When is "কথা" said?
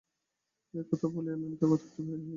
0.89-1.07